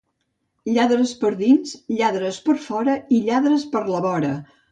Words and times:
Lladres 0.75 1.11
per 1.23 1.29
dins, 1.41 1.75
lladres 1.99 2.39
per 2.47 2.57
fora 2.65 2.97
i 3.19 3.23
lladres 3.29 3.69
per 3.77 3.85
la 3.93 4.03
vora. 4.07 4.35